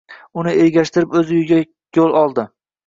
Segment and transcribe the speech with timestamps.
[0.43, 1.63] Uni ergashtirib o`z uyiga
[2.01, 2.53] yo`l oldi